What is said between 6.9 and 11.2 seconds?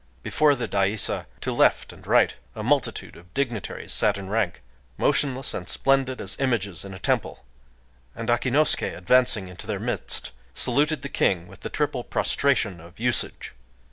a temple; and Akinosuké, advancing into their midst, saluted the